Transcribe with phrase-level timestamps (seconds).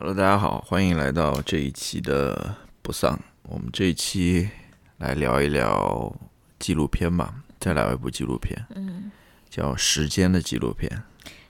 [0.00, 3.18] Hello，大家好，欢迎来到这一期的不丧。
[3.42, 4.48] 我们这一期
[4.98, 6.14] 来聊一聊
[6.56, 9.10] 纪录片吧，再聊一部纪录片，嗯，
[9.50, 11.02] 叫《时间》的纪录片。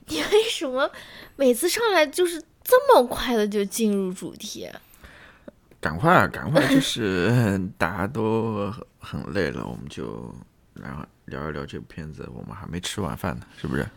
[0.07, 0.89] 你为什么
[1.35, 4.67] 每次上来就是这么快的就进入主题？
[5.79, 6.67] 赶快啊，赶快！
[6.73, 10.33] 就是大家都很累了，我们就
[10.73, 12.27] 然后聊一聊这部片子。
[12.33, 13.87] 我们还没吃晚饭呢，是不是？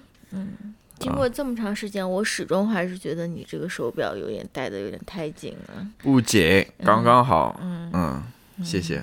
[1.02, 5.86] 经过这么长时间，我始终还是觉得你这个手表有点戴的有点太紧了。
[5.98, 7.58] 不紧，刚刚好。
[7.60, 8.22] 嗯
[8.62, 9.02] 谢谢，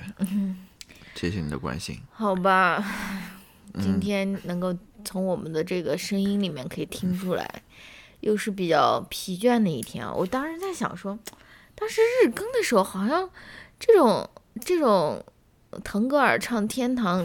[1.14, 2.00] 谢谢你的关心。
[2.12, 2.82] 好吧，
[3.74, 4.74] 嗯今天能够
[5.04, 7.62] 从我们的这个声音里面可以听出来，
[8.20, 10.12] 又是比较疲倦的一天啊。
[10.14, 11.18] 我当时在想说，
[11.74, 13.28] 当时日更的时候，好像
[13.78, 14.28] 这种
[14.60, 15.22] 这种
[15.84, 17.24] 腾格尔唱《天堂》，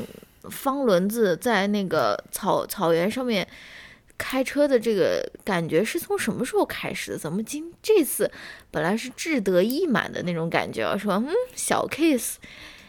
[0.49, 3.47] 方轮子在那个草草原上面
[4.17, 7.17] 开车的这个感觉是从什么时候开始的？
[7.17, 8.31] 怎么今这次
[8.71, 12.35] 本来是志得意满的那种感觉啊，说嗯小 case。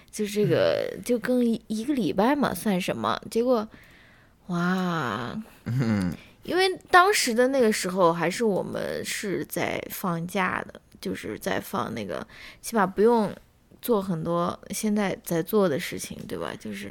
[0.08, 3.20] 就这个就更一一个礼拜嘛，算什么？
[3.30, 3.68] 结果，
[4.46, 5.38] 哇，
[6.42, 12.26] 因为当时的那个时候还是我们是在放假的，就是在放那个，
[12.62, 13.30] 起码不用
[13.82, 16.54] 做很多现在在做的事情，对吧？
[16.58, 16.90] 就是，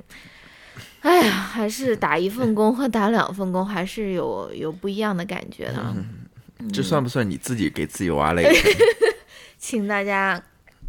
[1.01, 5.95] 哎呀，还是打一份工和打两份工还是有有不一样的感觉的啊。
[6.73, 8.71] 这算不算你自己给自己挖了一个坑？
[9.59, 10.41] 请大家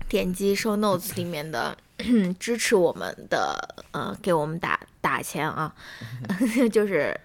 [0.09, 1.77] 点击 show notes 里面的
[2.39, 5.75] 支持我们的，呃，给我们打打钱啊，
[6.73, 7.19] 就是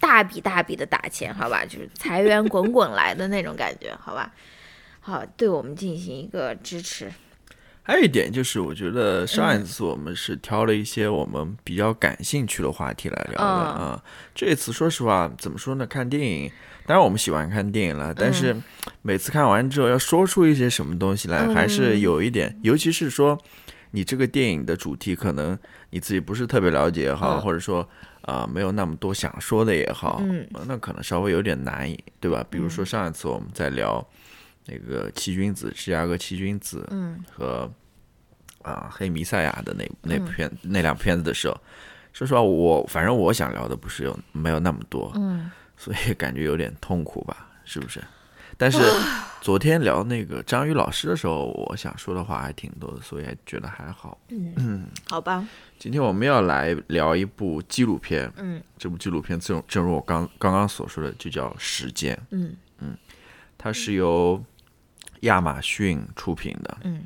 [0.00, 4.32] 大笔大笔的打钱，好吧，就是财源滚滚来的那种感觉，好吧，
[5.00, 7.10] 好，对我们进行一个支持。
[7.86, 13.84] 还有一点就是，我觉得上一次我们是挑了一些我们比较感兴趣的话题来聊的嗯。
[13.88, 14.04] 啊、
[14.34, 15.86] 这一次说实话，怎么说呢？
[15.86, 16.50] 看电影，
[16.86, 18.56] 当然我们喜欢看电影了，但是
[19.02, 23.38] 每次看完之后要说出一些什么东西来，还是有一点，尤其是说
[23.90, 25.56] 你这个电影的主题可能
[25.90, 27.40] 你自己不是特别了解也好，嗯。
[27.42, 27.86] 或者说
[28.22, 30.48] 啊、没有那么多想说的也好，嗯。
[30.54, 32.42] 呃那可能稍微有点难以，对吧？
[32.48, 34.02] 比如说上一次我们在聊
[34.66, 37.22] 那个七君子，芝加哥七君子，嗯。
[37.32, 37.70] 和
[38.62, 41.60] 啊、黑弥赛亚的那那部片、那两部片子的时候，
[42.14, 48.02] 说实话，我反正我想聊的不是有没有那么多，嗯， 所以感觉有点痛苦吧，是不是？
[48.56, 48.78] 但是
[49.42, 54.18] 昨天聊那个张宇老师的时候，我想说的话还挺多的，所以还觉得还好。
[54.30, 54.86] 嗯。
[55.08, 55.46] 好吧，
[55.78, 58.62] 今天我们要来聊一部纪录片，嗯。
[58.78, 62.56] 这部纪录片正正如我刚刚刚所说的，就叫《时间》，嗯。
[62.78, 62.96] 嗯。
[63.58, 64.42] 它是由
[65.24, 67.02] 亚马逊出品的，嗯，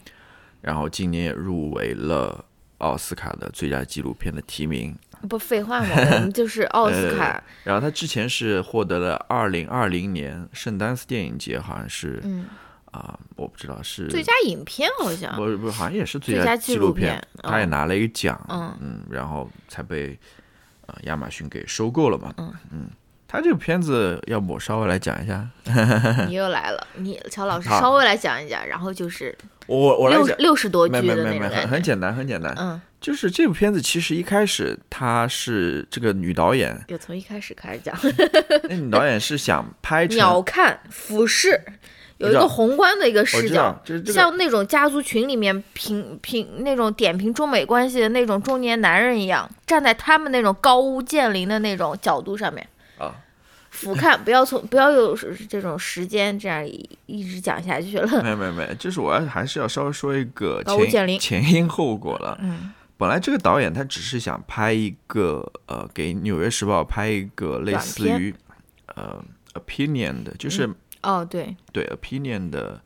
[0.60, 2.44] 然后今年也入围了
[2.78, 4.96] 奥斯卡的最佳纪录片的提名。
[5.28, 12.46] 不废话嘛，我们就是奥斯卡， 然后他之前是获得了二零二零年圣丹斯电影节，好像是嗯。
[12.90, 18.74] 啊、嗯，我不知道是最佳影片好像，不不好像也是最最佳纪录纪片片，他也拿了一个奖，嗯。
[18.80, 20.18] 嗯然后才被
[20.86, 22.54] 呃亚马逊给收购了嘛，嗯。
[22.70, 22.90] 嗯
[23.30, 25.46] 他这个片子，要不我稍微来讲一下，
[26.26, 31.68] 你又来了，你乔老师稍微来讲一讲，然后就是我我六六十多句没没的没没，很。
[31.68, 37.94] 很简单，很简单，嗯，就是这部片子其实一开始她是这个女导演，就从一开始开始讲，
[38.70, 41.60] 那女导演是想拍 鸟瞰、俯视，
[42.16, 52.66] 有一个宏观的一个视角，，就是这个像那种家族群里面评评那种点评中美关系的那种中年男人一样，站在他们那种高屋建瓴的那种角度上面
[52.98, 53.14] 啊，
[53.70, 55.16] 俯瞰，不要从不要有
[55.48, 58.22] 这种时间这样一一直讲下去了。
[58.22, 62.38] 没有没有没有，就是我要还是要稍微说一个 前前因后果了。
[62.42, 62.72] 嗯。
[62.96, 68.34] 本来这个导演他只是想拍一个呃，给《纽约时报》拍一个类似于
[68.96, 70.68] 呃 opinion 的，就是、
[71.02, 72.82] 哦，对，对 opinion 的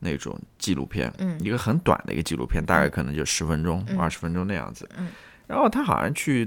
[0.00, 1.40] 那种纪录片，嗯。
[1.40, 4.86] 一个很短的一个纪录片，大概可能就十分钟、二十分钟那样子。
[4.98, 5.08] 嗯。
[5.46, 6.46] 然后他好像去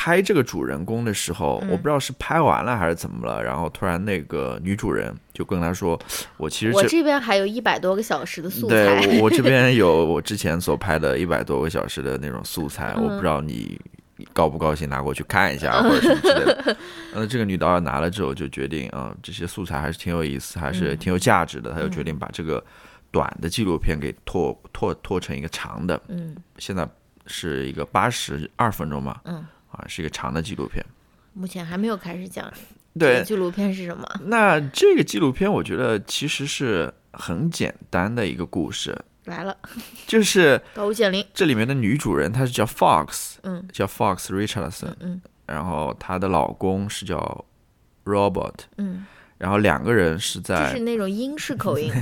[0.00, 1.70] 拍这个主人公的时候，嗯。
[1.70, 5.98] 我不知道是拍完了还是怎么了，然后突然那个女主人就跟他说
[6.38, 8.76] ：“我其实这我这边还有一百多个小时的素材。
[8.76, 13.76] 对我我这边 有我之前所拍的一百多个小时的那种素材，我不知道你
[14.18, 16.76] 你高不高兴拿过去看一下或者什么之类的。
[17.12, 22.64] 那， 这个女导演拿了之后就决定啊、这些素材还是挺有意思，还是挺有价值的，她就决定把这个
[23.10, 26.36] 短的纪录片给拓拓拓成一个长的，嗯。
[26.58, 26.88] 现在
[27.26, 30.84] 是一个八十二分钟嘛，嗯，啊，是一个长的纪录片。
[31.34, 32.52] 目前还没有开始讲
[32.98, 34.04] 对，纪录片是什么。
[34.24, 39.56] 那这个纪录片我觉得其实是很简单的一个故事，来了，
[40.06, 40.60] 就是。
[41.34, 47.44] 这里面的女主人她是叫 Fox，嗯叫 Fox Richardson，嗯然后她的老公是叫
[48.04, 49.06] Robert，嗯
[49.36, 51.92] 然后两个人是在就在是那种英式口音。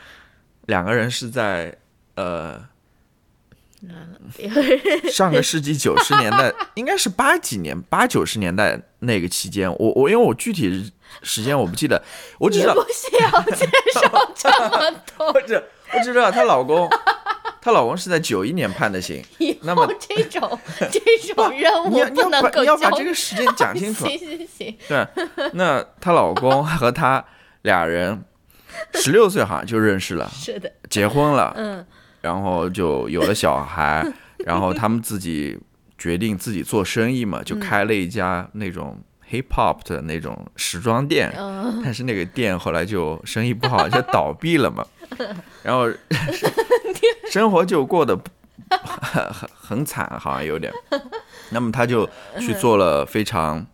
[0.66, 1.76] 两个人是在
[2.14, 2.64] 呃
[5.10, 10.92] 上个世纪九十年代，应该是八几年八九十年代那个期间，我我因为我具体
[11.22, 12.02] 时间我不记得，
[12.38, 15.54] 我只知道不需要介绍这么多， 我只
[15.92, 16.88] 我只知道她老公，
[17.60, 19.24] 她老公是在九一年判的刑。
[19.62, 20.58] 那么这种
[20.90, 24.04] 这种任务你要你要不能够把你要把这个时间讲清楚。
[24.08, 25.06] 行行行，对，
[25.52, 27.24] 那她老公和她
[27.62, 28.24] 俩人
[28.94, 31.84] 十六岁好像就认识了，是的，结婚了，嗯
[32.20, 34.04] 然后就有了小孩，
[34.44, 35.58] 然后他们自己
[35.98, 38.98] 决定自己做生意嘛，就开了一家那种
[39.30, 41.32] hip hop 的那种时装店。
[41.36, 44.84] 嗯，但是那个店后来就生意不好，就倒闭了嘛，
[45.62, 45.90] 然后
[47.30, 48.18] 生活就过得
[48.82, 49.24] 很
[49.54, 50.72] 很惨，好像有点。
[51.50, 52.08] 那么他就
[52.38, 53.66] 去做了非常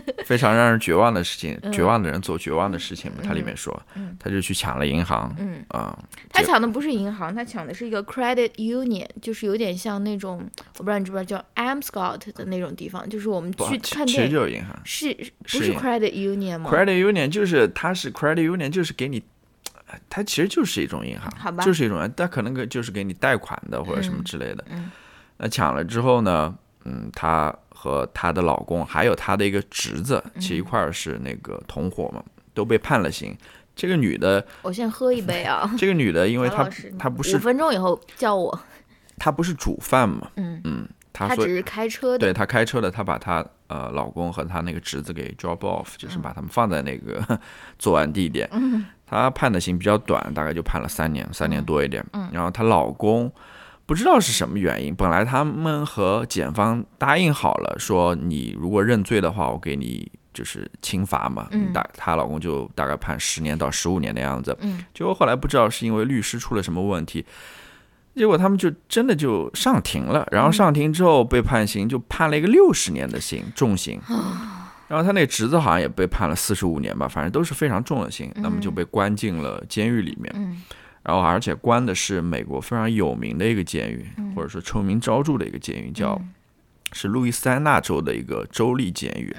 [0.24, 3.18] 非常让人绝望的事情，绝望的人做绝望的事情嘛。
[3.22, 3.80] 他里面说，
[4.18, 5.96] 他就去抢了银行，嗯啊，
[6.32, 10.38] 他抢的不是银行，他抢的是一个 credit union，就是有点像那种
[10.78, 14.80] 我不知道你知不知道叫 Amscot 的那种地方，就是我们不去其其实看电影就是银行。
[14.84, 19.22] 是不是 credit union 吗？Credit Union 就是它是 Credit Union 就是给你，
[20.08, 24.64] 它其实就是一种银行，好吧就是一种，它可能个就是给你贷款的或者什么之类的。
[24.70, 24.90] 嗯
[25.38, 32.22] 那抢了之后呢，嗯，她和她的老公还有她的一个侄子，其实一块儿是那个同伙嘛，
[32.54, 33.36] 都被判了刑。
[33.74, 35.70] 这个女的，我先喝一杯啊。
[35.78, 36.68] 这个女的，因为她
[36.98, 38.60] 她不是五分钟以后叫我，
[39.16, 47.40] 她不是主犯嘛，嗯嗯，她她只是开车的，对她开车的，她把她呃老公和她那个侄子给 drop off，就是把他们放在那个
[47.78, 48.48] 作案地点。
[49.06, 52.04] 她判的刑比较短，大概就判了三年，三年多一点。
[52.30, 53.32] 然后她老公
[53.92, 61.46] 不知道是什么原因，本来他们和检方答应好了，说你如果认罪的话，我给你就是轻罚嘛。
[61.50, 64.56] 嗯大她老公就大概判十年到十五年的样子。
[64.62, 67.22] 嗯结果后来不知道是因为律师出了什么问题。
[68.16, 74.00] 结果他们就真的就上庭了，然后上庭之后被判刑，就判了一个六十年的刑，重刑。
[74.88, 80.32] 然后他那侄子好像也被判了四十五年吧，反正都是非常重的刑，那么就被关进了监狱里面。
[80.34, 80.62] 嗯
[81.02, 86.20] 然后而且关的是美国非常有名的一个监狱，或者说臭名昭著的一个监狱，叫
[86.92, 89.34] 是路易斯安那州的一个州立监狱。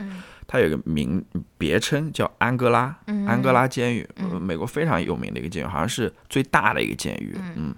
[0.45, 1.24] 它有个名
[1.57, 2.95] 别称叫安哥拉，
[3.27, 7.36] 安哥拉监狱，呃美国非常有名的一个监狱，好像是最大的一个监狱。
[7.56, 7.74] 嗯，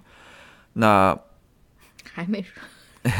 [0.74, 1.16] 那
[2.12, 2.62] 还没说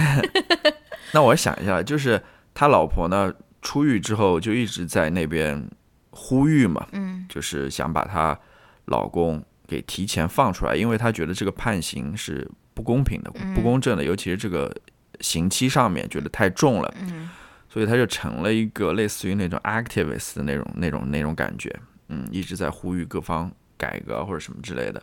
[1.14, 2.20] 那我想一下，就是
[2.52, 5.70] 他老婆呢出狱之后就一直在那边
[6.10, 7.24] 呼吁嘛，嗯。
[7.28, 8.38] 就是想把她
[8.86, 14.74] 老公给提前放出来，因为他觉得这个判刑是不公平的、不公正的，尤其是这个
[15.20, 17.28] 刑期上面觉得太重了，嗯
[17.68, 21.74] 所以他就成了一个类似于那种 activist 的那种、那种、那种感觉，
[22.08, 25.02] 嗯，一直在呼吁各方改革或者什么之类的。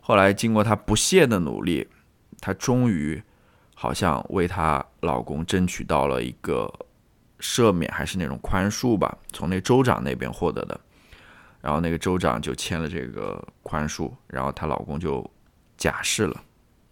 [0.00, 1.86] 后来经过她不懈的努力，
[2.40, 3.22] 她终于
[3.74, 6.72] 好像为她老公争取到了一个
[7.40, 10.80] 赦免还是那种宽恕吧，从那州长那边获得的。
[11.60, 15.28] 然后那个州长就签了这个宽恕，然后她老公就
[15.76, 16.42] 假释了，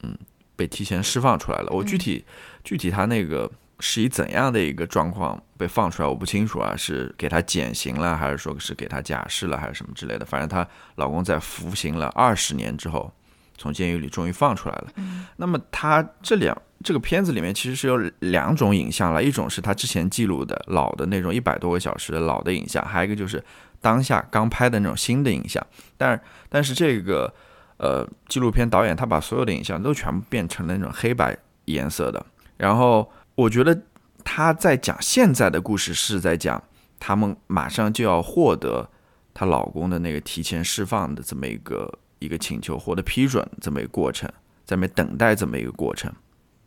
[0.03, 0.17] 嗯，
[0.55, 1.71] 被提前释放出来了。
[1.71, 2.25] 我具体、
[2.65, 10.25] 具体他那个是以怎样的一个状况被放出来，我不清楚啊，是给他减刑了，还是说是给他假释了，还是什么之类的。
[10.25, 13.13] 反正她老公在服刑了二十年之后，
[13.59, 14.89] 从监狱里终于放出来了。
[15.37, 23.43] 那么他这两这个片子里面其实是有两种影像了，一种是他之前记录的老的那种一百多个小时的老的影像，还有一个就是
[23.87, 25.65] 当下刚拍的那种新的影像。
[25.97, 27.33] 但但是这个
[27.77, 32.27] 呃纪录片导演他把所有的影像都全部变成了那种黑白颜色的，
[32.57, 33.81] 然后我觉得
[34.25, 36.61] 他在讲现在的故事是在讲
[36.99, 38.91] 他们马上就要获得
[39.33, 44.29] 她老公的那个提前释放的这么一个一个请求获得批准这么一个过程，
[44.65, 46.13] 在那等待这么一个过程，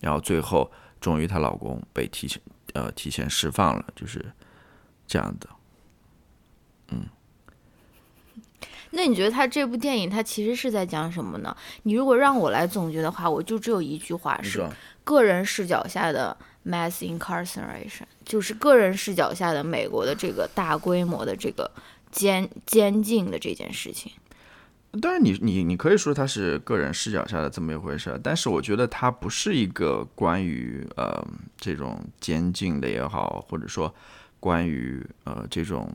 [0.01, 0.71] 然后最后
[1.01, 2.41] 终于她老公被提前
[2.73, 4.23] 呃提前释放了，就是
[5.05, 5.49] 这样的。
[8.91, 11.55] 那你觉得他这部电影他其实是在讲什么呢？
[11.83, 14.67] 你如果让我来总结的话，我就只有一句话是
[15.03, 21.69] 个人视角下的 mass incarceration，就是个人视角下的美国的这个大规模的这个
[22.11, 24.11] 监监禁的这件事情。
[24.99, 31.23] 当然你，你你可以说它是个人视角下的这么一回事，但是我觉得它不是一个关于呃
[31.57, 33.93] 这种监禁的也好，或者说
[34.39, 35.87] 关于呃这种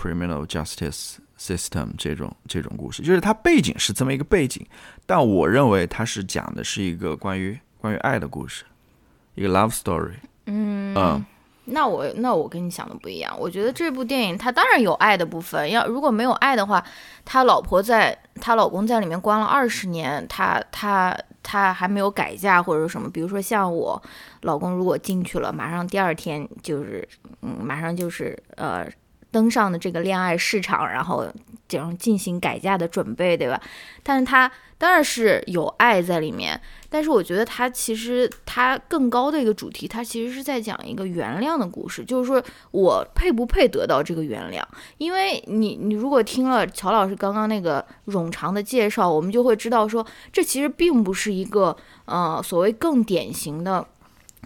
[0.00, 4.66] criminal justice system 这种这种故事，就是它背景是这么一个背景，
[5.04, 8.64] 但我认为它是讲的是一个关于关于爱的故事，
[9.34, 10.14] 一个 love story。
[10.46, 11.24] 嗯嗯，
[11.66, 16.82] 那我那我跟你想的不一样，我觉得这部电影它当然有爱的部分，要如果没有爱的话，
[17.24, 24.02] 他老婆在他老公在里面关了二十年，他他他还没有改嫁或者什么，比如说像我
[24.42, 27.06] 老公如果进去了，马上第二天就是
[27.42, 28.86] 嗯，马上就是呃
[29.30, 31.26] 登上的这个恋爱市场，然后
[31.68, 33.60] 这样进行改嫁的准备，对吧？
[34.02, 36.60] 但是他当然是有爱在里面。
[36.92, 44.60] 但是我觉得它其实它更高的一个主题，它其实是在讲一个原谅的故事，就是说我配不配得到这个原谅？
[44.98, 53.86] 因为你你如果听了乔老师刚刚那个冗长的介绍，我们就会知道说，这其实并不是一个呃所谓更典型的。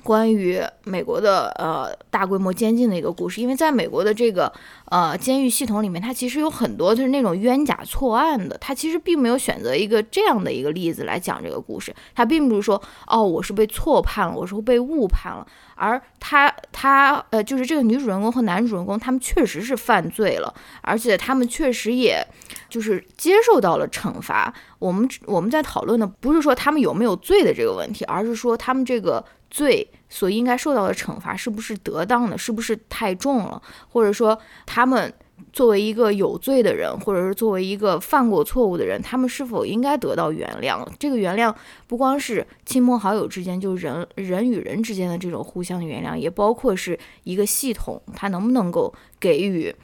[0.05, 4.53] 关于美国的呃大规模监禁的一个故事，因为在美国的这个
[4.91, 22.23] 呃监狱系统里面，它其实有很多就是那种冤假错案的，它其实并没有选择一个这样的一个例子来讲这个故事，它并不是说哦我是被错判了，我是被误判了，而他他呃就是这个女主人公和男主人公他们确实是犯罪了，而且他们确实也
[22.69, 24.53] 就是接受到了惩罚。
[24.79, 29.25] 我们我们在讨论的不是说他们有没有罪的这个问题，而是说他们这个。
[29.51, 32.39] 罪所应该受到的惩罚是不是得当的？
[32.39, 33.61] 是不是太重了？
[33.89, 35.13] 或者说，他们
[35.53, 40.87] 作为一个有罪的人，或者是作为一个犯过错误的人，他们是否应该得到原谅？
[41.01, 41.53] 这个原谅
[41.89, 49.75] 不光是亲朋好友之间，就人人与人之间的这种互相原谅，也包括是一个系统，它能不能够给予，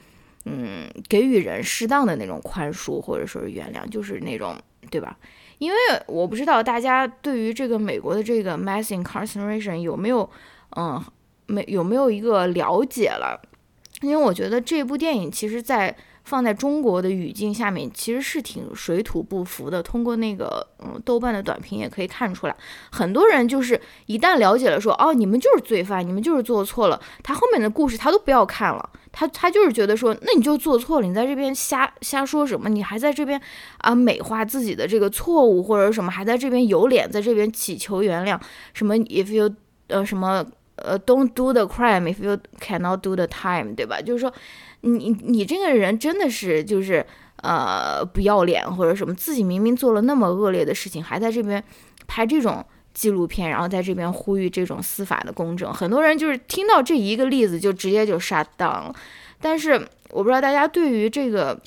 [0.45, 4.57] 嗯，给予人适当的那种宽恕，或者说是原谅，就是那种，
[4.89, 5.17] 对吧？
[5.61, 5.77] 因为
[6.07, 10.27] 我不知道大家对于这个美国的这个 mass incarceration 有没有，
[10.75, 10.99] 嗯，
[11.45, 13.39] 没有没有一个了解了？
[14.01, 19.83] 因为我觉得这部电影其实，在放在中国的语境下面，其实是挺水土不服的。
[19.83, 22.55] 通过那个嗯豆瓣的短评也可以看出来，
[22.91, 32.69] 很多人就是一旦了解了说哦你们就是罪犯，你们就是做错了，他后面的故事他都不要看了，他他就是觉得说那你就做错了，你在这边瞎瞎说什么？
[32.69, 33.39] 你还在这边
[33.79, 38.39] 啊美化自己的这个错误或者什么，还在这边有脸在这边祈求原谅？
[38.73, 39.53] 什么 if you
[39.87, 44.01] 呃什么呃 don't do the crime if you cannot do the time，对吧？
[44.01, 44.33] 就是说。
[44.83, 47.05] 你你这个人真的是就是
[47.43, 51.63] 呃不要脸或者什么，自己明明做了那么恶劣的事情，还在这边
[52.07, 55.73] 拍这种纪录片，然后在这边呼吁这种司法的公正。
[55.73, 58.95] 很多人就是听到这一个例子就直接就 shut down 了。
[59.39, 59.73] 但是
[60.09, 61.59] 我不知道大家对于这个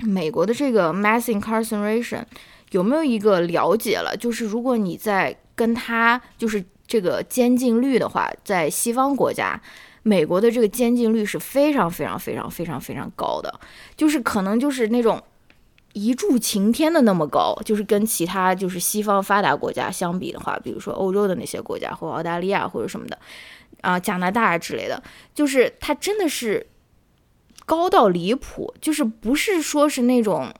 [0.00, 2.22] 美国的这个 mass incarceration
[2.70, 4.16] 有没有一个了解了？
[4.16, 9.60] 就是如果你在跟他就是这个监禁率的话，在西方国家。
[10.06, 13.58] 美国的这个监禁率是非常非常非常非常非常高的，
[13.96, 15.18] 就是可能就是那种
[15.94, 23.18] 一柱擎天的那么高，就是跟其他就是西方发达国家相比的话，比如说欧洲的那些国家或澳大利亚或者什么的，
[23.80, 25.02] 啊加拿大之类的，
[25.34, 26.66] 就是它真的是
[27.64, 30.52] 高到离谱，就是不是说是那种。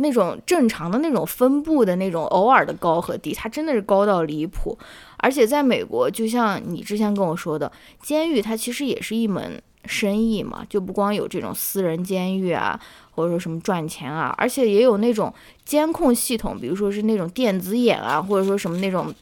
[0.00, 4.78] 那种正常的那种分布的那种偶尔的高和低，它真的是高到离谱。
[5.16, 12.80] 而且在美国，就像你之前跟我说的，监狱它其实也是一门生意嘛，就不光有这种私人监狱啊，
[13.18, 15.34] 或者说什么赚钱啊，而且也有那种
[15.64, 19.12] 监控系统，比如说是那种电子眼啊，或者说什么那种，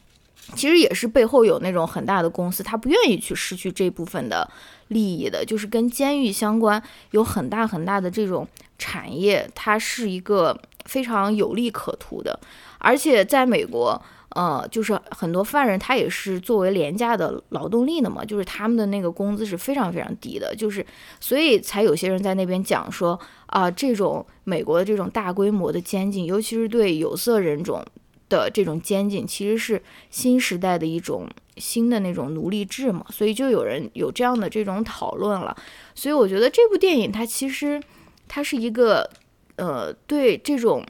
[0.54, 4.46] 其实也是背后有那种很大的公司，他不愿意去失去这部分的
[4.88, 8.46] 利益的，就是跟监狱相关，有很大很大的这种。
[8.78, 12.38] 产业它是一个非常有利可图的，
[12.76, 13.98] 而且在美国，
[14.36, 20.84] 呃，就是很多犯人他也是作为廉价的劳动力的嘛，就是他们的那个工资是非常非常低的，就是
[21.18, 27.82] 所以才有些人在那边讲说啊，这种美国的这种大规模的监禁，尤其是对有色人种
[28.28, 31.26] 的这种监禁，其实是新时代的一种
[31.56, 35.56] 新的那种奴隶制嘛，所以就有人有这样的这种讨论了，
[35.94, 37.82] 所以我觉得这部电影它其实。
[38.28, 39.08] 它是一个，
[39.54, 40.84] 呃，对这种，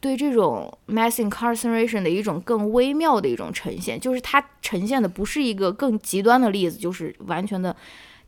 [0.00, 7.76] 对这种 mass incarceration 的一种更微妙的一种呈现，就是它呈现的不是一个更极端的例子，就是完全的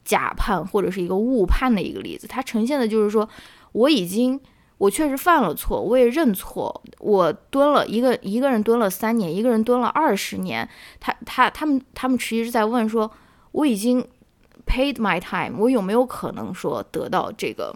[0.04, 2.26] 假判或者是一个误判的一个例子。
[2.26, 3.26] 它呈现的就是说，
[3.72, 4.38] 我已经，
[4.76, 10.68] 我确实犯了错，我也认错，我蹲了一个一个人蹲了三年，一个人蹲了二十年。
[11.00, 13.10] 他他他们他们其实是在问说，
[13.52, 14.06] 我已经
[14.66, 17.74] paid my time，我有没有可能说得到这个？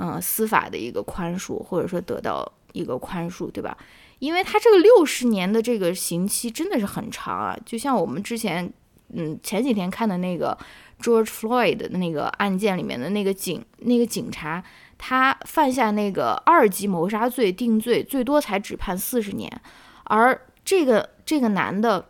[0.00, 3.76] 嗯，司法的一个宽恕，或者说得到一个宽恕，对吧？
[4.20, 8.72] 因为他这个六十年的这个刑期真的是很长啊，就像我们之前，
[9.12, 10.56] 嗯，前几天看的那个
[11.00, 14.62] George Floyd 的那个案件里面的那个警，那个警察，
[14.96, 19.48] 他犯下那个二级谋杀罪定罪，最多才只判四十年，
[20.04, 22.08] 而这个这个男的，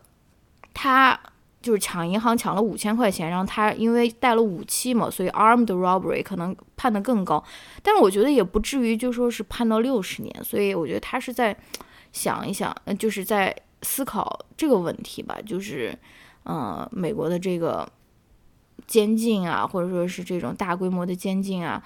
[0.72, 1.18] 他
[1.60, 7.42] 就是抢银行抢了五千块钱，然后他因为带了武器嘛，所以 armed robbery 可能判的更高，
[7.82, 11.56] 但是我觉得也不至于就说是判到六十年，所以我觉得他是在
[12.12, 15.96] 想一想，就是在思考这个问题吧，就是
[16.44, 17.88] 呃，美国的这个
[18.86, 21.82] 监禁啊，或者说是这种大规模的监禁啊，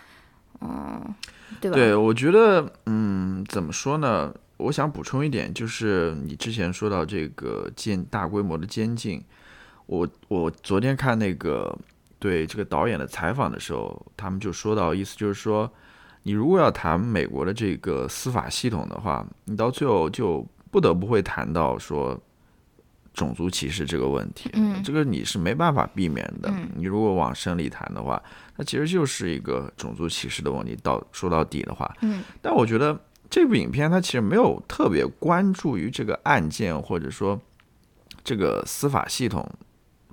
[0.61, 1.15] 嗯，
[1.61, 1.77] 对吧？
[1.77, 4.33] 对，我觉得，嗯，怎么说呢？
[4.59, 9.21] 我想补充一点，就是你之前说到这个监大规模的监禁，
[9.93, 11.79] 我我昨天看那个
[12.19, 15.71] 对这个导演的采访的时候，他们就说到，意思就是说，
[16.23, 22.19] 你如果要谈美国的这个司法系统的话，你到最后就不得不会谈到说
[23.13, 26.49] 种族歧视这个问题，嗯这个你是没办法避免的。
[26.49, 28.23] 嗯你如果往深里谈的话，
[28.57, 30.75] 那其实就是一个种族歧视的问题。
[30.83, 37.39] 到说到底的话，嗯但我觉得这部影片它其实没有特别关注于这个案件，或者说
[38.25, 39.47] 这个司法系统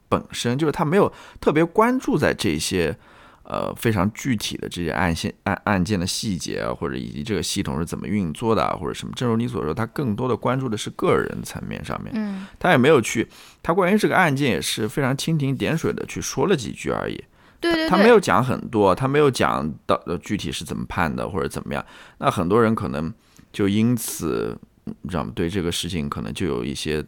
[0.09, 2.97] 本身，就是他没有特别关注在这些
[3.43, 9.13] 呃非常具体的这些案件案案件的细节啊，或者以及这个系统是怎么运作的啊，或者什么。
[9.15, 13.27] 正如你所说，他更多的关注的是个人层面上面，嗯他也没有去，
[13.63, 17.23] 他关于这个案件也是非常蜻蜓点水的去说了几句而已。
[17.61, 21.85] 对对对，他没有讲很多，他没有讲到呃具体是怎么判的或者怎么样。
[22.17, 23.13] 那很多人可能
[23.51, 25.31] 就因此，你知道吗？
[25.35, 27.03] 对这个事情可能就有一些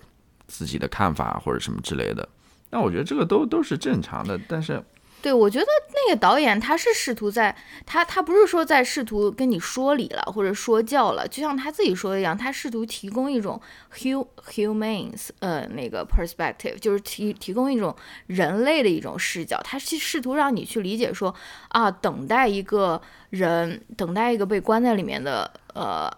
[0.48, 2.28] 自己的看法或者什么之类的。
[2.72, 4.84] 那我觉得这个都都是正常的，但是
[5.22, 13.62] 对，我觉得那个导演他是试图在他他不是说在试图跟你说理了或者说教了，就像他自己说的一样，他试图提供一种
[13.96, 21.36] humans 呃那个 perspective，就是提提供一种人类的一种视角，他是试图让你去理解说
[21.68, 23.00] 啊，等待一个
[23.30, 26.12] 人，等待一个被关在里面的呃。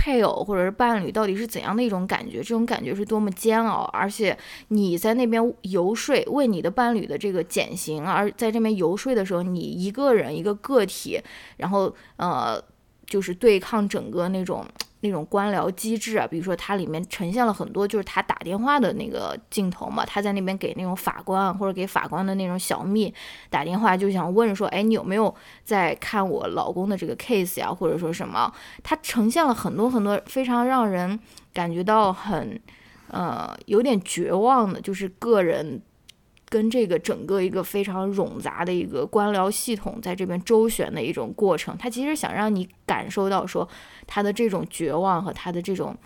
[0.00, 2.38] 配偶或者是伴侣到底是怎样的一种感觉？
[2.38, 4.38] 这种感觉是多么煎熬，而且
[4.68, 11.20] 你在那边游说，为你的伴侣的这个减刑，而在这边游说的时候，你一个人一个个体，
[11.56, 12.62] 然后呃，
[13.06, 14.64] 就是对抗整个那种
[15.00, 16.26] 那种官僚机制啊。
[16.26, 23.12] 比如说，它里面呈现了很多就是他打电话的那个镜头嘛，他在那边给那种法官或者给法官的那种小蜜
[23.50, 25.34] 打电话，就想问说，哎，你有没有
[25.64, 28.52] 在看我老公的这个 case 呀，或者说什么？
[28.82, 31.18] 它呈现了很多很多非常让人
[31.52, 32.60] 感觉到很
[33.10, 35.80] 呃有点绝望的，就是个人
[36.48, 41.76] 跟这个整个一个非常冗杂的一个官僚系统在这边周旋的一种过程。
[41.76, 43.68] 他其实想让你感受到说
[44.06, 45.96] 他的这种绝望和他的这种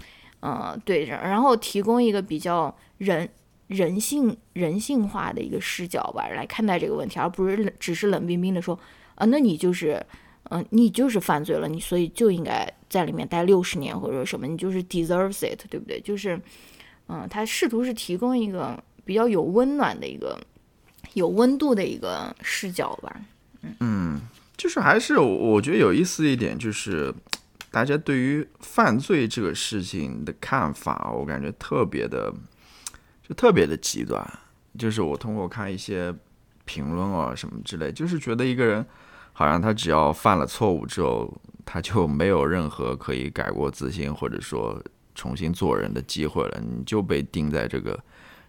[0.40, 3.28] 呃对，然后提供一个比较人。
[3.68, 8.78] 人性人性化的一个视角吧，来看待这个问题，而不是只是冷冰冰的说，
[9.14, 10.04] 啊，那你就是，
[10.50, 15.98] 嗯、你就是犯罪了，你所以就应该在里面待六十年或者什么，你就是 deserves it，对不对？
[16.00, 16.38] 就是，
[17.08, 20.38] 嗯，他试图是提供一个比较有温暖的一个
[21.14, 23.20] 有温度的一个视角吧。
[23.80, 24.20] 嗯
[24.56, 27.14] 就是还是我觉得有意思一点就是。
[27.74, 32.30] 大家对于犯罪这个事情的看法，我感觉特别的，
[33.26, 34.22] 就特别的极端。
[34.78, 36.14] 就是我通过看一些
[36.66, 38.84] 评论啊什么之类，就是觉得一个人
[39.32, 41.32] 好像他只要犯了错误之后，
[41.64, 44.78] 他就没有任何可以改过自新或者说
[45.14, 47.98] 重新做人的机会了，你就被钉在这个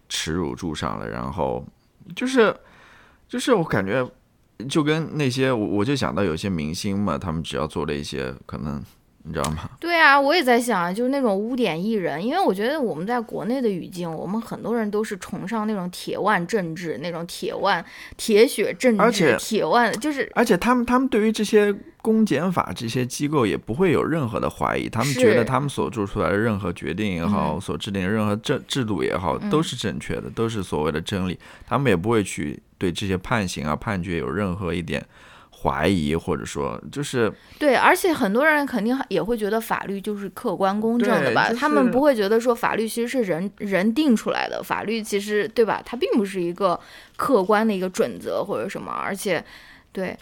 [0.08, 1.08] 耻辱柱上了。
[1.08, 1.64] 然后
[2.14, 2.54] 就是
[3.28, 4.06] 就是我感觉
[4.68, 8.82] 就跟那些我我就想到有些明星嘛，他们只要做了一些可能
[9.26, 9.68] 你知道吗？
[9.80, 17.84] 对啊，我也在想，就是那种污点艺人，因为我觉得我们在国内的语境，我们很多人都是崇尚那种铁腕政治，那种铁腕、
[18.18, 31.38] 铁血政治而且，铁腕就是而且他们他们对于这些公检法这些机构也不会有任何的怀疑，他们觉得他们所做出来的任何决定也好，嗯所制定的任何制制度也好，都是正确的，都是所谓的真理。
[31.66, 35.02] 他们也不会去对这些判刑啊判决有任何一点
[35.64, 41.48] 怀疑，或者说就是对，而且很多人肯定也会觉得法律就是客观公正的吧？
[41.48, 45.82] 就是他们不会觉得说法律其实是人人定出来的，法律其实对吧？
[45.84, 46.78] 它并不是一个
[47.16, 49.42] 客观的一个准则或者什么，而且
[49.90, 50.14] 对，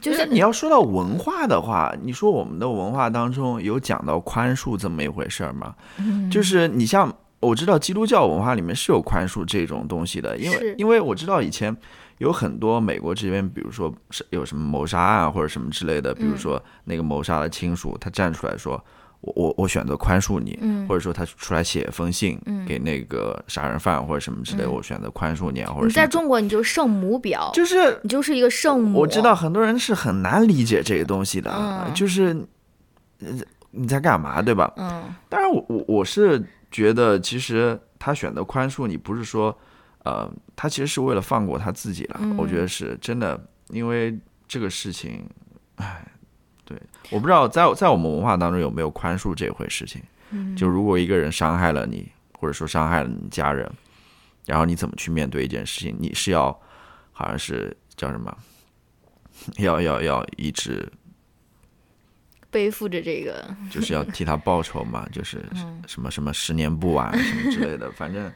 [0.00, 5.74] 就是你要说到文化的话，你说我们的文化当中有讲到宽恕这么一回事儿吗？
[5.98, 11.74] 嗯就是你像我知道基督教文化里面是有宽恕这种东西的，因为因为我知道以前
[12.20, 16.38] 有很多美国这边，比如说是有什么谋杀案或者什么之类的，比如嗯。
[16.38, 18.82] 说那个谋杀的亲属，他站出来说。
[19.22, 20.88] 我我我选择宽恕你，嗯。
[20.88, 22.64] 或者说他出来写一封信嗯。
[22.64, 24.72] 给那个杀人犯或者什么之类，嗯。
[24.72, 29.00] 我选择宽恕你啊，或者在中国你就圣母婊，就是你就是一个圣母。
[29.00, 31.92] 我知道很多人是很难理解这个东西的，嗯。
[31.92, 32.34] 就是
[33.18, 33.28] 呃
[33.72, 34.72] 你在干嘛，对吧？
[34.78, 35.14] 嗯。
[35.28, 39.54] 当然我，我我是觉得，其实他选择宽恕你，不是说
[40.04, 42.20] 呃，他其实是为了放过他自己了。
[42.36, 45.28] 我觉得是真的，因为这个事情，
[45.76, 46.04] 唉，
[46.64, 50.02] 对，我不知道在在我们文化当中有没有宽恕这回事情。
[50.56, 53.70] 就如果一个人伤害了你，或者说伤害了你家人，
[54.46, 55.96] 然后你怎么去面对一件事情？
[55.98, 56.56] 你是要
[57.12, 58.36] 好像是叫什么？
[59.58, 60.86] 要要要一直
[62.50, 65.08] 背负着这个，就是要替他报仇嘛？
[65.10, 65.44] 就是
[65.86, 68.30] 什么什么十年不晚什么之类的，反正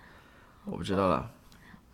[0.64, 1.31] 我不知道了。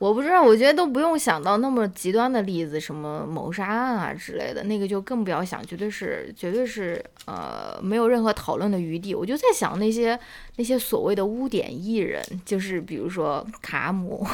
[0.01, 9.15] 我不知道，我觉得都不用想到那么极端的例子，什么谋杀案啊之类的，那个就更不要想，绝对是绝对是呃没有任何讨论的余地。
[9.15, 10.19] 我就在想那些
[10.57, 14.27] 那些所谓的污点艺人，就是比如说卡姆，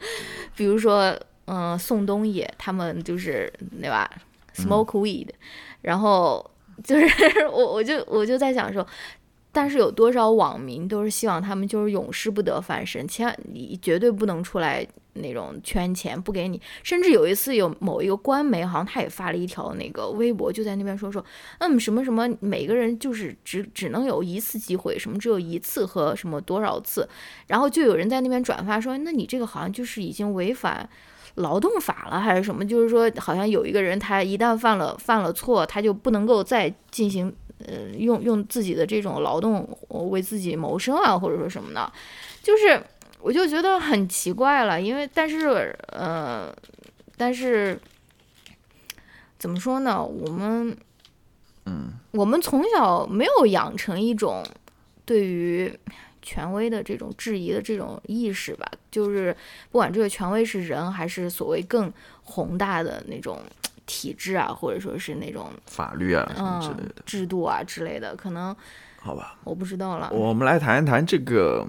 [0.54, 3.50] 比如说嗯宋冬野，他们就是
[3.80, 4.10] 对吧
[4.54, 5.28] ？smoke weed，
[5.80, 6.44] 然后
[6.84, 7.06] 就是
[7.50, 8.86] 我我就我就在想说。
[9.56, 16.60] 但是有多少网民都是希望他们就是永世不得翻身，千万你绝对不能出来那种圈钱不给你。
[16.82, 21.24] 甚至有一次有某一个官媒，好像他也发了一条那个微博，就在那边说说，
[21.60, 27.08] 嗯什么什么，每个人就是只只能有一次机会，什么只有一次和什么多少次，
[27.46, 30.86] 然后就有人在那边转发说，那你这个好像就是已经违反
[31.36, 32.62] 劳动法了还是什么？
[32.62, 37.34] 就是说好像有一个人他一旦犯了犯了错，他就不能够再进行。
[37.64, 41.90] 呃，用用自己的这种劳动为自己谋生啊，或者说什么的，
[42.42, 42.78] 就是
[43.20, 44.80] 我就觉得很奇怪了。
[44.80, 46.54] 因为但是呃，
[47.16, 47.80] 但是
[49.38, 50.04] 怎么说呢？
[50.04, 50.76] 我们
[51.64, 54.44] 嗯，我们从小没有养成一种
[55.06, 55.72] 对于
[56.20, 58.70] 权威的这种质疑的这种意识吧。
[58.90, 59.34] 就是
[59.70, 61.90] 不管这个权威是人，还是所谓更
[62.22, 63.40] 宏大的那种。
[63.86, 68.54] 体制啊，或者说是那种法律啊什么之类的制度啊之类的，可能
[68.98, 70.10] 好吧，我不知道了。
[70.12, 71.64] 我们来谈一谈这个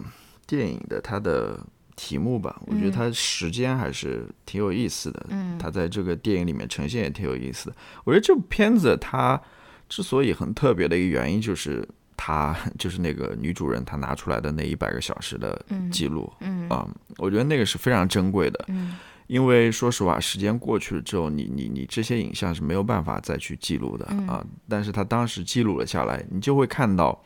[0.47, 1.59] 电影的它的
[1.95, 2.59] 题目吧。
[2.65, 5.25] 我觉得它时间还是挺有意思的。
[5.29, 7.75] 嗯，它在这个电影里面呈现也挺有意思的。
[8.03, 9.39] 我觉得这部片子它
[9.87, 16.31] 之所以很特别的一个原因，就是它 就是那个女主人她拿出来的那一百个小时的记录。
[16.39, 18.65] 嗯啊，我觉得那个是非常珍贵的。
[18.69, 18.95] 嗯。
[19.27, 24.41] 因为说实话，时间过去了之后，你你你这些影像是没有办法再去记录的啊。
[24.69, 27.21] 但是他当时记录了下来，你就会看到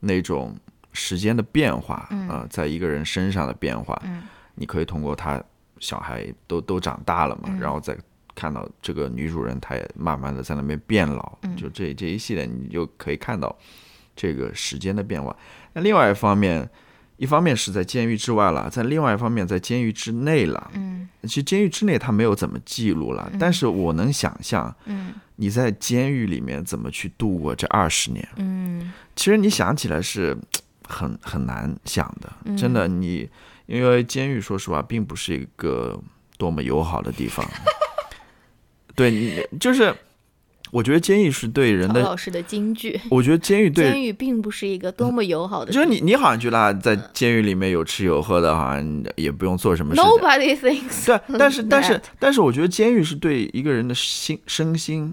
[0.00, 0.54] 那种
[0.92, 4.00] 时间的变化啊，在一个人身上的变化。
[4.54, 5.42] 你可以通过他
[5.78, 7.96] 小孩都都长大了嘛，然后再
[8.34, 11.38] 看到这个女主人，她也慢慢的在那边变老。
[11.56, 13.58] 就这这一系列，你就可以看到
[14.14, 15.34] 这个时间的变化。
[15.72, 16.68] 那另外一方面。
[17.20, 20.70] 一方面是在监狱之外了，在另外一方面在监狱之内了。
[20.72, 28.26] 嗯，其实监狱之内他没有怎么记录了，但是我能想象，嗯，你在监狱里面怎么去度过这二十年？
[28.36, 30.34] 嗯，其实你想起来是
[30.88, 32.88] 很很难想的，真的。
[32.88, 33.28] 你
[33.66, 36.02] 因为监狱说实话并不是一个
[36.38, 37.46] 多么友好的地方，
[38.96, 39.94] 对你就是。
[40.70, 43.00] 我觉得监狱是对人的老师的金句。
[43.10, 45.72] 我觉得监狱对监狱并不是一个多么友好的。
[45.72, 50.10] 就是你，你好像觉得在监狱里面有吃有喝的，好像也不用做什么事情。
[50.10, 51.06] Nobody thinks。
[51.06, 55.12] 对，但是但是但是，我觉得监狱是对一个人的心身心，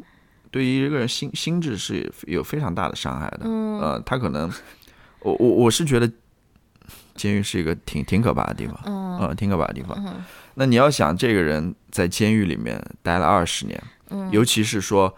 [0.52, 3.41] 对于一个人心心智是有非常大的伤害的。
[3.46, 3.80] 嗯。
[3.80, 4.52] 呃，他可能，
[5.22, 6.08] 我我我是觉得，
[7.15, 8.80] 监狱是一个挺挺可怕的地方。
[8.86, 9.36] 嗯。
[9.36, 9.98] 挺可怕的地方。
[10.54, 15.12] 那你要想，这个人在监狱里面待了二十年，嗯，尤其是说。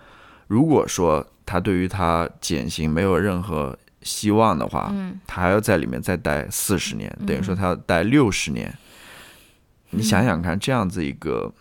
[0.49, 8.75] 如果说他对于他减刑没有任何希望的话，嗯，他还要在里面再待四十年，等于说他要待六十年。
[9.91, 11.53] 你想想看，这样子一个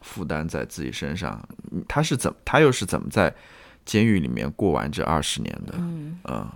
[0.00, 1.42] 负担在自己身上，
[1.88, 3.34] 他是怎么，他又是怎么在
[3.84, 5.74] 监狱里面过完这二十年的？
[5.78, 6.46] 嗯嗯，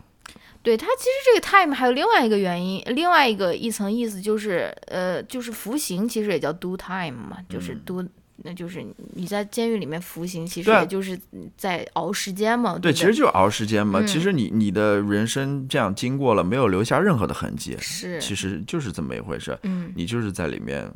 [0.62, 8.04] 对他其实这个 time 还有另外一个原因，另外一个一层意思就是，呃，就是服刑其实也叫 do time 嘛，就是 do。
[8.36, 11.18] 那就是你在监狱里面服刑，其实也就是
[11.56, 12.76] 在熬时间嘛。
[12.76, 14.02] 对，其实就是熬时间嘛。
[14.02, 19.56] 其实你你的人生这样经过了，没有留下任何的痕迹，是，其实就是这么一回事。
[19.62, 20.90] 嗯，你就是在里面，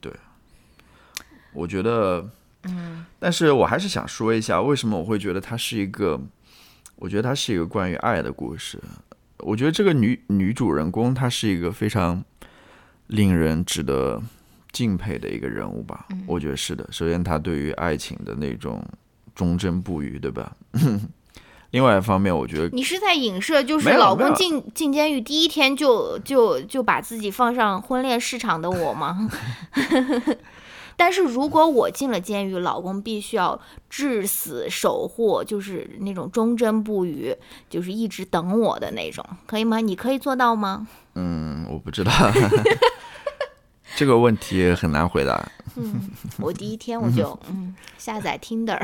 [0.00, 0.12] 对。
[1.54, 2.28] 我觉得，
[2.64, 6.20] 嗯，但是我还是想说一下，为什么我会觉得它是一个，
[6.96, 8.78] 我觉得它是一个关于爱的故事。
[9.38, 12.22] 我觉得这个女女主人公她是一个非常
[13.06, 14.22] 令人值得。
[14.72, 16.86] 敬佩的一个人物吧，我觉得是的。
[16.90, 18.82] 首先，他对于爱情的那种
[19.34, 20.56] 忠贞不渝，对吧？
[21.72, 29.30] 另外一方面，我觉得你是在影射，就是老公进进监狱第一天就就就把自己放上婚恋市场的我吗？
[30.94, 33.58] 但是如果我进了监狱，老公必须要
[33.88, 37.34] 至死守护，就是那种忠贞不渝，
[37.70, 39.80] 就是一直等我的那种，可以吗？
[39.80, 40.86] 你可以做到吗？
[41.14, 42.12] 嗯，我不知道。
[43.96, 45.50] 这个问题很难回答。
[45.76, 48.80] 嗯，我第一天我就 嗯下载 Tinder。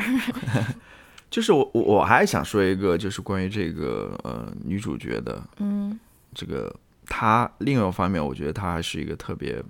[1.30, 5.98] 就是我我我还想说一个，就是关于这个呃女主角的，嗯
[6.34, 6.74] 这个
[7.06, 9.62] 她另外一方面，我觉得她还是一个特别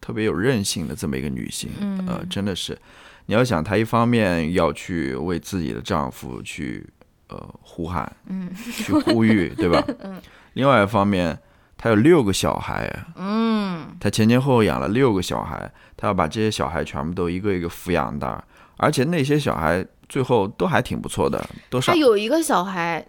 [0.00, 2.78] 特别有韧性的这么一个女性，嗯呃，真的是，
[3.26, 6.86] 你要想她一方面要去为自己的丈夫去
[7.28, 9.82] 呃呼喊，嗯去呼吁，对吧？
[10.04, 10.20] 嗯
[10.52, 11.38] 另外一方面，
[11.82, 13.96] 她有六个小孩，嗯。
[13.98, 18.42] 他前前后后养了六个小孩，他要把这些小孩全部都一个一个抚养大，
[18.76, 23.06] 而且那些小孩最后都还挺不错的，都他有一个小孩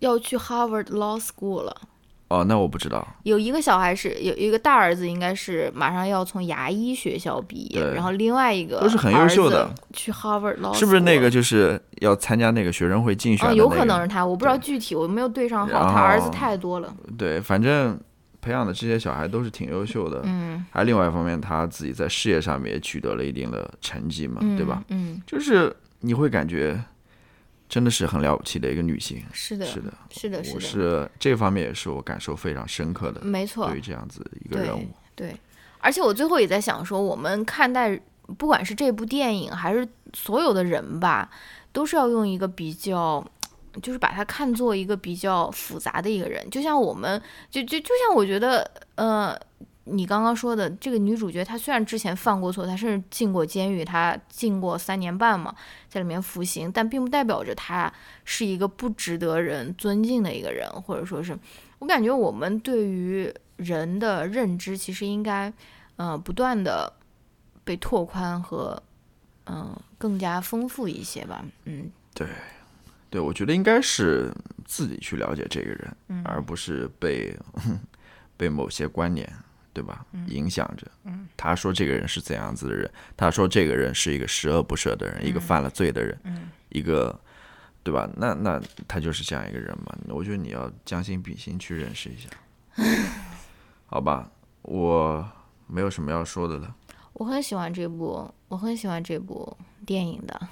[0.00, 1.76] 要去 Harvard Law School 了。
[2.32, 3.06] 哦，那我不知道。
[3.24, 13.68] 有一个小孩是有有一个大儿子，应该是马上要从牙医学校毕业，然后另外一个都是很优秀的去 Harvard 是不是那个就是要参加那个学生会竞选有？
[13.68, 15.90] 可能是他，我不知道具体，我没有对上号。
[15.90, 17.98] 他儿子太多了，对，反正
[18.40, 20.20] 培养的这些小孩都是挺优秀的。
[20.24, 24.82] 嗯，还有另外一方面，他自己在事业上面也取得了一定的成绩嘛，嗯对吧？？
[24.88, 26.78] 嗯，就是你会感觉
[27.72, 29.24] 真的是很了不起的一个女性。
[29.32, 34.86] 是的，是的，是的，我的，是这方面也是我感受非常深刻的，没错对，于这样子一个对人物。
[35.14, 35.34] 对。
[35.78, 37.98] 而且我最后也在想说，我们看待
[38.36, 41.30] 不管是这部电影还是所有的人吧，
[41.72, 43.26] 都是要用一个比较。
[43.80, 47.18] 就是把他看作一个比较复杂的一个人，就像我们，
[47.50, 49.34] 就就就像我觉得，呃，
[49.84, 55.54] 你刚刚说的这个女主角，她虽然之前犯过错，她甚至进过监狱，她进过三年半嘛，
[55.88, 57.92] 在里面服刑，但并不代表着她
[58.24, 61.36] 是一个不值得人尊敬的一个人，或者说是，
[61.80, 65.52] 我感觉我们对于人的认知其实应该，
[65.96, 66.92] 呃，不断的
[67.64, 68.80] 被拓宽和，
[69.46, 71.90] 嗯、更加丰富一些吧，嗯。
[73.10, 74.32] 对，我觉得应该是
[74.64, 76.22] 自己去了解这个人，嗯。
[76.24, 77.36] 而不是被
[78.38, 79.30] 被某些观念，
[79.72, 80.86] 对吧，嗯影响着。
[81.36, 87.18] 他说这个人是怎样子的人，他说这个人是一个十恶不赦的人，一个犯了罪的人，嗯一个，
[87.82, 88.08] 对吧？
[88.16, 89.96] 那那他就是这样一个人嘛。
[90.08, 92.28] 我觉得你要将心比心去认识一下，
[93.86, 94.30] 好吧？
[94.62, 95.26] 我
[95.66, 96.74] 没有什么要说的了。
[97.14, 100.48] 我很喜欢这部，我很喜欢这部电影的，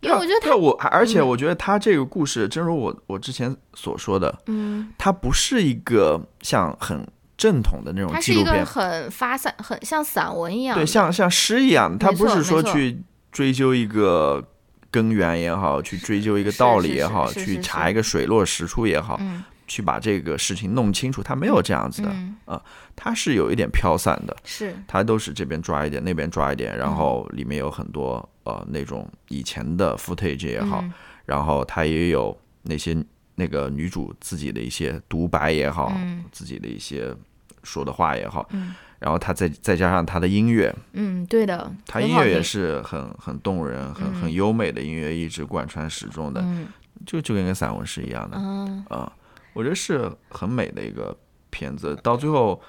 [0.00, 7.06] 因为我觉得他，我而且我觉得他这个故事，正如我我之前所说的，嗯，它不是一个像很
[7.38, 13.00] 正统的那种它是一个纪录片，很发散，很像散文一样，对，像像诗一样，它不是说去
[13.32, 14.46] 追究一个
[14.90, 19.42] 根源也好，去追究一个道理也好，去查一个水落石出也好，嗯。
[19.70, 22.08] 去把这个事情弄清楚，它没有这样子的，
[22.46, 22.58] 嗯，
[22.96, 30.90] 它是有一点飘散的，是，它都是这边抓一点，那边抓一点，然后里面有很多呃那种以前的 footage 也好，嗯。
[31.26, 32.96] 然后它也有那些
[33.38, 36.24] 那个女主自己的一些独白也好，嗯。
[36.30, 37.14] 自己的一些
[37.62, 38.74] 说的话也好，嗯。
[38.98, 42.82] 然后她再再加上她的音乐，嗯，对的，她音乐也是。
[42.82, 46.66] 很很动人、很很优美的音乐，一直贯穿始终的，嗯。
[47.06, 49.10] 就就跟个散文诗一样的啊、嗯
[49.54, 51.16] 我觉得是很美的一个
[51.50, 52.60] 片子，到最后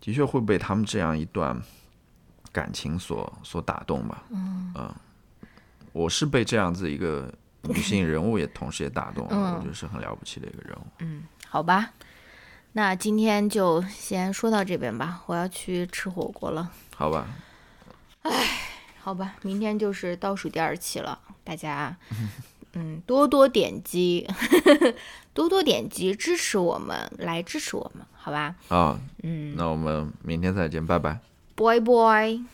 [0.00, 1.58] 的确会被他们这样一段
[2.52, 4.22] 感情所所打动吧。
[4.30, 4.94] 嗯、
[5.92, 7.32] 我是被这样子一个
[7.68, 10.82] 女性人物也同时也打动了，嗯我觉得是很了不起的一个人物。
[11.00, 11.90] 嗯好吧，
[12.72, 16.70] 那今天就先说到这边吧，我要去吃火锅了。
[16.96, 17.26] 好吧，
[19.00, 21.96] 好吧，明天就是倒数第二期了，大家
[22.74, 24.28] 嗯多多点击，
[25.32, 28.54] 多多点击支持我们，来支持我们，好吧？
[28.68, 31.18] 啊，嗯那我们明天再见，拜拜。
[31.54, 32.44] ，boy boy。